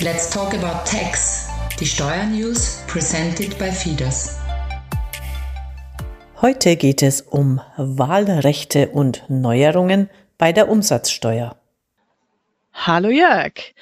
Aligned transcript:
Let's 0.00 0.30
talk 0.30 0.54
about 0.54 0.88
tax. 0.88 1.48
Die 1.80 1.84
Steuernews 1.84 2.84
presented 2.86 3.58
by 3.58 3.72
Fidas. 3.72 4.38
Heute 6.40 6.76
geht 6.76 7.02
es 7.02 7.20
um 7.20 7.60
Wahlrechte 7.76 8.90
und 8.90 9.24
Neuerungen 9.28 10.08
bei 10.38 10.52
der 10.52 10.68
Umsatzsteuer. 10.68 11.56
Hallo 12.72 13.08
Jörg. 13.08 13.74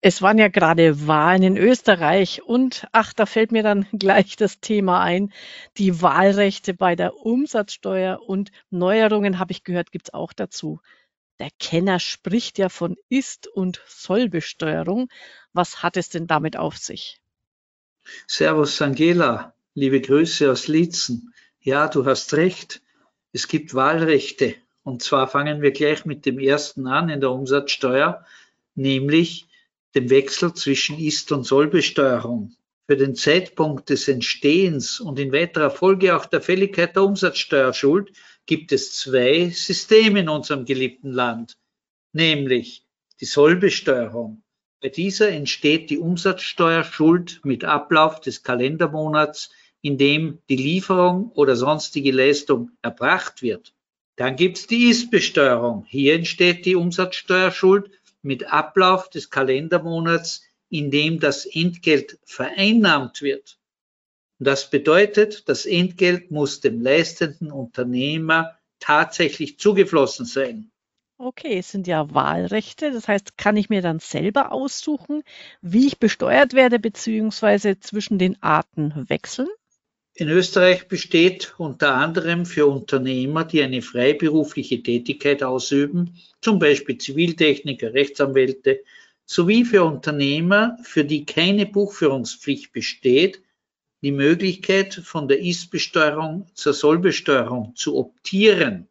Es 0.00 0.22
waren 0.22 0.38
ja 0.38 0.46
gerade 0.46 1.08
Wahlen 1.08 1.42
in 1.42 1.56
Österreich 1.56 2.44
und 2.44 2.86
ach, 2.92 3.12
da 3.12 3.26
fällt 3.26 3.50
mir 3.50 3.64
dann 3.64 3.88
gleich 3.92 4.36
das 4.36 4.60
Thema 4.60 5.02
ein. 5.02 5.32
Die 5.76 6.00
Wahlrechte 6.00 6.74
bei 6.74 6.94
der 6.94 7.16
Umsatzsteuer 7.16 8.20
und 8.24 8.52
Neuerungen, 8.70 9.40
habe 9.40 9.50
ich 9.50 9.64
gehört, 9.64 9.90
gibt 9.90 10.06
es 10.06 10.14
auch 10.14 10.32
dazu. 10.32 10.78
Der 11.40 11.50
Kenner 11.58 11.98
spricht 11.98 12.58
ja 12.58 12.68
von 12.68 12.96
Ist- 13.08 13.48
und 13.48 13.82
Sollbesteuerung. 13.88 15.08
Was 15.52 15.82
hat 15.82 15.96
es 15.96 16.08
denn 16.08 16.26
damit 16.26 16.56
auf 16.56 16.76
sich? 16.76 17.18
Servus 18.26 18.80
Angela, 18.80 19.54
liebe 19.74 20.00
Grüße 20.00 20.50
aus 20.50 20.68
Lietzen. 20.68 21.34
Ja, 21.60 21.88
du 21.88 22.04
hast 22.04 22.34
recht. 22.34 22.82
Es 23.32 23.48
gibt 23.48 23.74
Wahlrechte. 23.74 24.54
Und 24.84 25.02
zwar 25.02 25.26
fangen 25.26 25.62
wir 25.62 25.72
gleich 25.72 26.04
mit 26.04 26.26
dem 26.26 26.38
ersten 26.38 26.86
an 26.86 27.08
in 27.08 27.20
der 27.20 27.30
Umsatzsteuer, 27.30 28.24
nämlich 28.74 29.46
dem 29.94 30.10
Wechsel 30.10 30.52
zwischen 30.54 30.98
Ist- 30.98 31.32
und 31.32 31.44
Sollbesteuerung. 31.44 32.54
Für 32.86 32.96
den 32.96 33.14
Zeitpunkt 33.14 33.88
des 33.88 34.08
Entstehens 34.08 35.00
und 35.00 35.18
in 35.18 35.32
weiterer 35.32 35.70
Folge 35.70 36.14
auch 36.14 36.26
der 36.26 36.42
Fälligkeit 36.42 36.94
der 36.94 37.04
Umsatzsteuerschuld 37.04 38.12
gibt 38.46 38.72
es 38.72 38.96
zwei 38.96 39.50
Systeme 39.50 40.20
in 40.20 40.28
unserem 40.28 40.64
geliebten 40.64 41.12
Land, 41.12 41.56
nämlich 42.12 42.84
die 43.20 43.24
Sollbesteuerung. 43.26 44.42
Bei 44.80 44.88
dieser 44.88 45.30
entsteht 45.30 45.88
die 45.90 45.98
Umsatzsteuerschuld 45.98 47.40
mit 47.42 47.64
Ablauf 47.64 48.20
des 48.20 48.42
Kalendermonats, 48.42 49.50
in 49.80 49.98
dem 49.98 50.38
die 50.48 50.56
Lieferung 50.56 51.30
oder 51.32 51.56
sonstige 51.56 52.12
Leistung 52.12 52.70
erbracht 52.82 53.42
wird. 53.42 53.74
Dann 54.16 54.36
gibt 54.36 54.58
es 54.58 54.66
die 54.66 54.90
Ist-Besteuerung. 54.90 55.84
Hier 55.88 56.14
entsteht 56.14 56.66
die 56.66 56.76
Umsatzsteuerschuld 56.76 57.90
mit 58.22 58.52
Ablauf 58.52 59.10
des 59.10 59.30
Kalendermonats, 59.30 60.42
in 60.68 60.90
dem 60.90 61.20
das 61.20 61.46
Entgelt 61.46 62.18
vereinnahmt 62.24 63.22
wird. 63.22 63.58
Das 64.38 64.70
bedeutet, 64.70 65.48
das 65.48 65.64
Entgelt 65.64 66.30
muss 66.30 66.60
dem 66.60 66.80
leistenden 66.80 67.52
Unternehmer 67.52 68.58
tatsächlich 68.80 69.58
zugeflossen 69.58 70.26
sein. 70.26 70.70
Okay, 71.16 71.58
es 71.58 71.70
sind 71.70 71.86
ja 71.86 72.12
Wahlrechte. 72.12 72.90
Das 72.90 73.06
heißt, 73.06 73.38
kann 73.38 73.56
ich 73.56 73.68
mir 73.68 73.82
dann 73.82 74.00
selber 74.00 74.50
aussuchen, 74.52 75.22
wie 75.62 75.86
ich 75.86 75.98
besteuert 75.98 76.54
werde, 76.54 76.80
beziehungsweise 76.80 77.78
zwischen 77.78 78.18
den 78.18 78.42
Arten 78.42 79.08
wechseln? 79.08 79.48
In 80.16 80.28
Österreich 80.28 80.86
besteht 80.86 81.54
unter 81.58 81.94
anderem 81.94 82.46
für 82.46 82.66
Unternehmer, 82.66 83.44
die 83.44 83.62
eine 83.62 83.82
freiberufliche 83.82 84.82
Tätigkeit 84.82 85.42
ausüben, 85.42 86.16
zum 86.40 86.58
Beispiel 86.58 86.98
Ziviltechniker, 86.98 87.94
Rechtsanwälte, 87.94 88.82
sowie 89.24 89.64
für 89.64 89.84
Unternehmer, 89.84 90.78
für 90.82 91.04
die 91.04 91.24
keine 91.24 91.66
Buchführungspflicht 91.66 92.72
besteht, 92.72 93.42
die 94.04 94.12
Möglichkeit, 94.12 94.92
von 94.92 95.28
der 95.28 95.40
Ist-Besteuerung 95.40 96.46
zur 96.52 96.74
Sollbesteuerung 96.74 97.74
zu 97.74 97.96
optieren. 97.96 98.86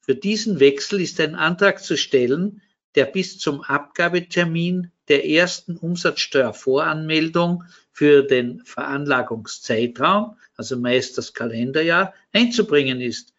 Für 0.00 0.16
diesen 0.16 0.58
Wechsel 0.58 1.00
ist 1.00 1.20
ein 1.20 1.36
Antrag 1.36 1.78
zu 1.78 1.96
stellen, 1.96 2.60
der 2.96 3.04
bis 3.04 3.38
zum 3.38 3.62
Abgabetermin 3.62 4.90
der 5.06 5.28
ersten 5.28 5.76
Umsatzsteuervoranmeldung 5.76 7.62
für 7.92 8.24
den 8.24 8.64
Veranlagungszeitraum, 8.64 10.36
also 10.56 10.76
meist 10.76 11.16
das 11.18 11.34
Kalenderjahr, 11.34 12.12
einzubringen 12.32 13.00
ist. 13.00 13.34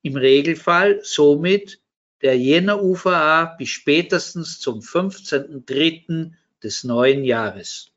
Im 0.00 0.16
Regelfall 0.16 1.00
somit 1.02 1.82
der 2.22 2.38
Jänner 2.38 2.82
UVA 2.82 3.56
bis 3.58 3.68
spätestens 3.68 4.58
zum 4.58 4.80
15.03. 4.80 6.32
des 6.62 6.82
neuen 6.82 7.24
Jahres. 7.24 7.90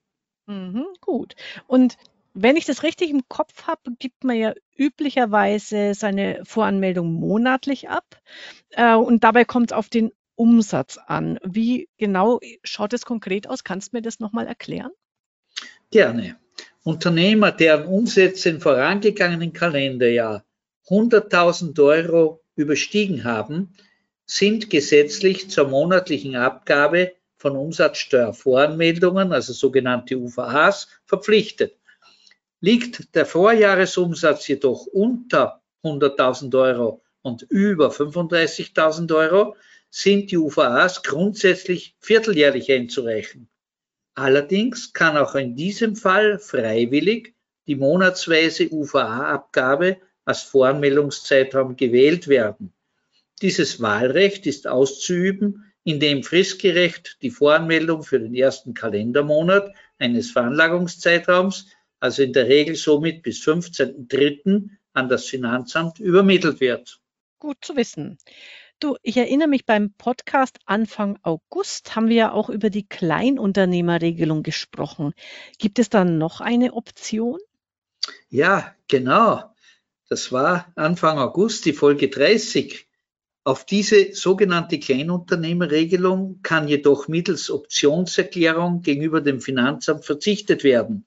Mhm, 0.49 0.87
gut. 0.99 1.35
Und 1.67 1.97
wenn 2.33 2.55
ich 2.55 2.65
das 2.65 2.83
richtig 2.83 3.09
im 3.09 3.27
Kopf 3.27 3.63
habe, 3.63 3.91
gibt 3.97 4.23
man 4.23 4.37
ja 4.37 4.53
üblicherweise 4.77 5.93
seine 5.93 6.41
Voranmeldung 6.45 7.13
monatlich 7.13 7.89
ab. 7.89 8.21
Äh, 8.71 8.95
und 8.95 9.23
dabei 9.23 9.45
kommt 9.45 9.71
es 9.71 9.77
auf 9.77 9.89
den 9.89 10.11
Umsatz 10.35 10.97
an. 10.97 11.39
Wie 11.43 11.89
genau 11.97 12.39
schaut 12.63 12.93
es 12.93 13.05
konkret 13.05 13.47
aus? 13.47 13.63
Kannst 13.63 13.91
du 13.91 13.97
mir 13.97 14.01
das 14.01 14.19
nochmal 14.19 14.47
erklären? 14.47 14.91
Gerne. 15.91 16.37
Unternehmer, 16.83 17.51
deren 17.51 17.85
Umsätze 17.85 18.49
im 18.49 18.61
vorangegangenen 18.61 19.53
Kalenderjahr 19.53 20.45
100.000 20.87 21.83
Euro 21.83 22.41
überstiegen 22.55 23.23
haben, 23.23 23.73
sind 24.25 24.69
gesetzlich 24.69 25.49
zur 25.49 25.67
monatlichen 25.67 26.35
Abgabe 26.35 27.13
von 27.35 27.55
Umsatzsteuervoranmeldungen, 27.55 29.33
also 29.33 29.53
sogenannte 29.53 30.17
UVAs, 30.17 30.87
verpflichtet. 31.05 31.78
Liegt 32.61 33.15
der 33.15 33.25
Vorjahresumsatz 33.25 34.47
jedoch 34.47 34.85
unter 34.85 35.61
100.000 35.83 36.59
Euro 36.59 37.01
und 37.21 37.43
über 37.43 37.89
35.000 37.89 39.15
Euro, 39.15 39.55
sind 39.89 40.31
die 40.31 40.37
UVAs 40.37 41.03
grundsätzlich 41.03 41.95
vierteljährlich 41.99 42.71
einzureichen. 42.71 43.49
Allerdings 44.13 44.93
kann 44.93 45.17
auch 45.17 45.35
in 45.35 45.55
diesem 45.55 45.95
Fall 45.95 46.37
freiwillig 46.39 47.33
die 47.67 47.75
monatsweise 47.75 48.69
UVA-Abgabe 48.71 49.97
als 50.25 50.41
Voranmeldungszeitraum 50.43 51.75
gewählt 51.75 52.27
werden. 52.27 52.73
Dieses 53.41 53.81
Wahlrecht 53.81 54.45
ist 54.45 54.67
auszuüben, 54.67 55.71
indem 55.83 56.23
fristgerecht 56.23 57.17
die 57.21 57.31
Voranmeldung 57.31 58.03
für 58.03 58.19
den 58.19 58.35
ersten 58.35 58.73
Kalendermonat 58.73 59.73
eines 59.97 60.31
Veranlagungszeitraums 60.31 61.67
also 61.99 62.23
in 62.23 62.33
der 62.33 62.47
Regel 62.47 62.75
somit 62.75 63.23
bis 63.23 63.41
15.03. 63.45 64.69
an 64.93 65.09
das 65.09 65.25
Finanzamt 65.25 65.99
übermittelt 65.99 66.59
wird. 66.59 66.99
Gut 67.39 67.57
zu 67.61 67.75
wissen. 67.75 68.17
Du, 68.79 68.95
ich 69.03 69.17
erinnere 69.17 69.49
mich 69.49 69.65
beim 69.65 69.91
Podcast 69.91 70.57
Anfang 70.65 71.19
August 71.21 71.97
haben 71.97 72.07
wir 72.07 72.15
ja 72.15 72.31
auch 72.31 72.49
über 72.49 72.69
die 72.69 72.87
Kleinunternehmerregelung 72.87 74.41
gesprochen. 74.41 75.13
Gibt 75.57 75.79
es 75.79 75.89
da 75.89 76.05
noch 76.05 76.39
eine 76.39 76.73
Option? 76.73 77.39
Ja, 78.29 78.73
genau. 78.87 79.53
Das 80.07 80.31
war 80.31 80.71
Anfang 80.75 81.19
August 81.19 81.65
die 81.65 81.73
Folge 81.73 82.07
30. 82.07 82.87
Auf 83.43 83.65
diese 83.65 84.13
sogenannte 84.13 84.79
Kleinunternehmerregelung 84.79 86.39
kann 86.41 86.67
jedoch 86.67 87.07
mittels 87.09 87.49
Optionserklärung 87.49 88.81
gegenüber 88.81 89.19
dem 89.19 89.41
Finanzamt 89.41 90.05
verzichtet 90.05 90.63
werden. 90.63 91.05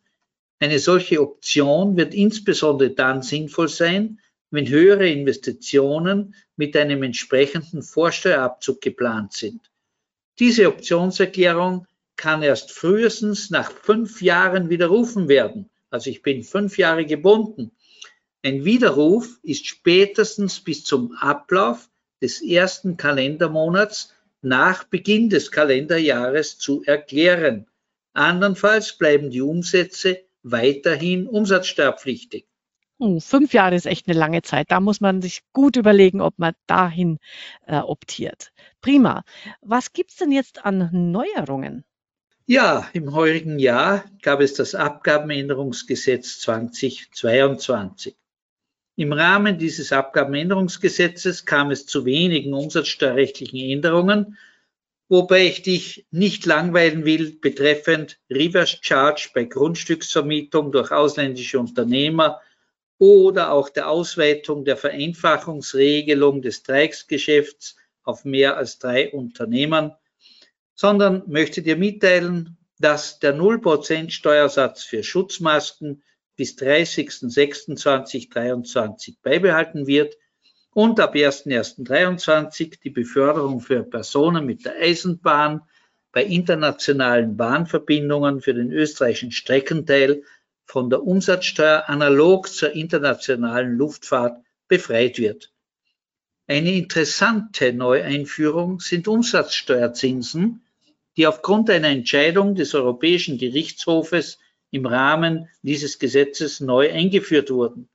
Eine 0.62 0.78
solche 0.78 1.20
Option 1.20 1.96
wird 1.96 2.14
insbesondere 2.14 2.90
dann 2.90 3.22
sinnvoll 3.22 3.66
sein, 3.66 4.20
wenn 4.52 4.68
höhere 4.68 5.08
Investitionen 5.08 6.36
mit 6.54 6.76
einem 6.76 7.02
entsprechenden 7.02 7.82
Vorsteuerabzug 7.82 8.80
geplant 8.80 9.32
sind. 9.32 9.60
Diese 10.38 10.68
Optionserklärung 10.68 11.88
kann 12.14 12.44
erst 12.44 12.70
frühestens 12.70 13.50
nach 13.50 13.72
fünf 13.72 14.22
Jahren 14.22 14.70
widerrufen 14.70 15.26
werden. 15.26 15.68
Also 15.90 16.10
ich 16.10 16.22
bin 16.22 16.44
fünf 16.44 16.78
Jahre 16.78 17.06
gebunden. 17.06 17.72
Ein 18.44 18.64
Widerruf 18.64 19.40
ist 19.42 19.66
spätestens 19.66 20.60
bis 20.60 20.84
zum 20.84 21.16
Ablauf 21.16 21.90
des 22.20 22.40
ersten 22.40 22.96
Kalendermonats 22.96 24.14
nach 24.42 24.84
Beginn 24.84 25.28
des 25.28 25.50
Kalenderjahres 25.50 26.56
zu 26.56 26.84
erklären. 26.84 27.66
Andernfalls 28.12 28.96
bleiben 28.96 29.30
die 29.30 29.40
Umsätze 29.40 30.20
weiterhin 30.42 31.26
umsatzsteuerpflichtig. 31.26 32.46
Oh, 32.98 33.18
fünf 33.18 33.52
Jahre 33.52 33.74
ist 33.74 33.86
echt 33.86 34.06
eine 34.06 34.16
lange 34.16 34.42
Zeit. 34.42 34.70
Da 34.70 34.78
muss 34.78 35.00
man 35.00 35.22
sich 35.22 35.42
gut 35.52 35.76
überlegen, 35.76 36.20
ob 36.20 36.38
man 36.38 36.54
dahin 36.66 37.18
äh, 37.66 37.78
optiert. 37.78 38.52
Prima. 38.80 39.24
Was 39.60 39.92
gibt 39.92 40.10
es 40.10 40.16
denn 40.16 40.30
jetzt 40.30 40.64
an 40.64 40.88
Neuerungen? 40.92 41.84
Ja, 42.46 42.88
im 42.92 43.12
heurigen 43.12 43.58
Jahr 43.58 44.04
gab 44.22 44.40
es 44.40 44.54
das 44.54 44.74
Abgabenänderungsgesetz 44.74 46.38
2022. 46.40 48.16
Im 48.94 49.12
Rahmen 49.12 49.58
dieses 49.58 49.92
Abgabenänderungsgesetzes 49.92 51.46
kam 51.46 51.70
es 51.70 51.86
zu 51.86 52.04
wenigen 52.04 52.52
umsatzsteuerrechtlichen 52.52 53.58
Änderungen, 53.58 54.36
wobei 55.12 55.44
ich 55.44 55.60
dich 55.60 56.06
nicht 56.10 56.46
langweilen 56.46 57.04
will 57.04 57.36
betreffend 57.38 58.18
Reverse 58.30 58.78
Charge 58.80 59.28
bei 59.34 59.44
Grundstücksvermietung 59.44 60.72
durch 60.72 60.90
ausländische 60.90 61.58
Unternehmer 61.58 62.40
oder 62.96 63.52
auch 63.52 63.68
der 63.68 63.90
Ausweitung 63.90 64.64
der 64.64 64.78
Vereinfachungsregelung 64.78 66.40
des 66.40 66.62
Dreiecksgeschäfts 66.62 67.76
auf 68.04 68.24
mehr 68.24 68.56
als 68.56 68.78
drei 68.78 69.12
Unternehmern, 69.12 69.94
sondern 70.74 71.24
möchte 71.26 71.60
dir 71.60 71.76
mitteilen, 71.76 72.56
dass 72.78 73.18
der 73.18 73.36
0% 73.36 74.08
Steuersatz 74.08 74.82
für 74.82 75.04
Schutzmasken 75.04 76.02
bis 76.36 76.56
30.06.2023 76.56 79.16
beibehalten 79.22 79.86
wird 79.86 80.16
und 80.74 81.00
ab 81.00 81.14
1.1.23 81.14 82.80
die 82.82 82.90
Beförderung 82.90 83.60
für 83.60 83.82
Personen 83.82 84.46
mit 84.46 84.64
der 84.64 84.76
Eisenbahn 84.76 85.62
bei 86.12 86.24
internationalen 86.24 87.36
Bahnverbindungen 87.36 88.40
für 88.40 88.54
den 88.54 88.72
österreichischen 88.72 89.32
Streckenteil 89.32 90.22
von 90.64 90.90
der 90.90 91.02
Umsatzsteuer 91.02 91.84
analog 91.88 92.48
zur 92.48 92.72
internationalen 92.72 93.76
Luftfahrt 93.76 94.42
befreit 94.68 95.18
wird. 95.18 95.52
Eine 96.46 96.72
interessante 96.72 97.72
Neueinführung 97.72 98.80
sind 98.80 99.08
Umsatzsteuerzinsen, 99.08 100.62
die 101.16 101.26
aufgrund 101.26 101.70
einer 101.70 101.88
Entscheidung 101.88 102.54
des 102.54 102.74
Europäischen 102.74 103.38
Gerichtshofes 103.38 104.38
im 104.70 104.86
Rahmen 104.86 105.48
dieses 105.62 105.98
Gesetzes 105.98 106.60
neu 106.60 106.90
eingeführt 106.90 107.50
wurden. 107.50 107.88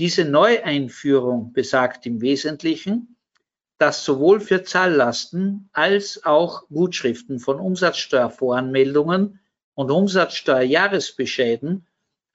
Diese 0.00 0.24
Neueinführung 0.24 1.52
besagt 1.52 2.06
im 2.06 2.22
Wesentlichen, 2.22 3.16
dass 3.76 4.02
sowohl 4.02 4.40
für 4.40 4.62
Zahllasten 4.62 5.68
als 5.74 6.24
auch 6.24 6.66
Gutschriften 6.70 7.38
von 7.38 7.60
Umsatzsteuervoranmeldungen 7.60 9.40
und 9.74 9.90
Umsatzsteuerjahresbescheiden 9.90 11.86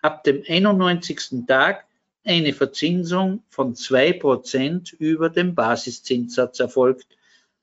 ab 0.04 0.24
dem 0.24 0.44
91. 0.48 1.48
Tag 1.48 1.88
eine 2.24 2.54
Verzinsung 2.54 3.42
von 3.50 3.74
zwei 3.74 4.14
Prozent 4.14 4.94
über 4.94 5.32
dem 5.32 5.56
Basiszinssatz 5.56 6.60
erfolgt. 6.60 7.18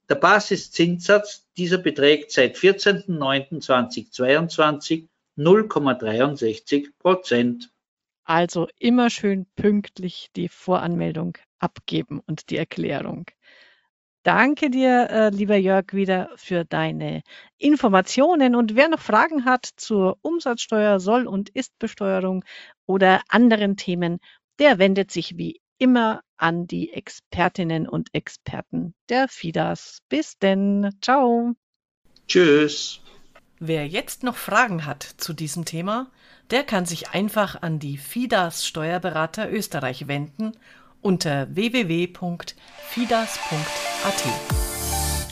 Der 0.09 0.17
Basiszinssatz 0.17 1.47
dieser 1.57 1.79
beträgt 1.79 2.33
seit 2.33 2.57
14.09.2022 2.57 5.07
0,63 5.39 6.89
Prozent. 6.99 7.72
Also 8.25 8.69
immer 8.79 9.11
schön 9.11 9.47
pünktlich 9.57 10.29
die 10.37 10.49
Voranmeldung 10.49 11.39
abgeben 11.59 12.21
und 12.21 12.51
die 12.51 12.57
Erklärung. 12.57 13.27
Danke 14.23 14.71
dir, 14.71 15.09
äh, 15.11 15.29
lieber 15.31 15.57
Jörg, 15.57 15.93
wieder 15.93 16.31
für 16.37 16.65
deine 16.65 17.23
Informationen. 17.59 18.55
Und 18.55 18.77
wer 18.77 18.89
noch 18.89 19.01
Fragen 19.01 19.45
hat 19.45 19.69
zur 19.77 20.19
Umsatzsteuer, 20.23 21.01
Soll- 21.01 21.27
und 21.27 21.49
Istbesteuerung 21.49 22.45
oder 22.87 23.21
anderen 23.29 23.77
Themen, 23.77 24.21
der 24.61 24.79
wendet 24.79 25.11
sich 25.11 25.37
wie 25.39 25.61
immer 25.79 26.23
an 26.37 26.69
die 26.69 26.93
Expertinnen 26.93 27.89
und 27.89 28.15
Experten 28.15 28.95
der 29.09 29.27
FIDAS. 29.27 29.99
Bis 30.09 30.39
denn. 30.39 30.95
Ciao. 31.01 31.55
Tschüss. 32.29 33.01
Wer 33.59 33.89
jetzt 33.89 34.23
noch 34.23 34.37
Fragen 34.37 34.87
hat 34.87 35.03
zu 35.03 35.33
diesem 35.33 35.65
Thema, 35.65 36.13
der 36.53 36.65
kann 36.65 36.85
sich 36.85 37.11
einfach 37.11 37.63
an 37.63 37.79
die 37.79 37.97
FIDAS 37.97 38.67
Steuerberater 38.67 39.51
Österreich 39.51 40.07
wenden 40.07 40.53
unter 41.01 41.49
www.fidas.at. 41.55 42.55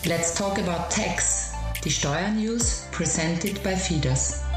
Let's 0.06 0.34
talk 0.34 0.58
about 0.58 0.88
tax. 0.88 1.52
Die 1.84 1.90
Steuernews 1.90 2.86
presented 2.90 3.62
by 3.62 3.76
FIDAS. 3.76 4.49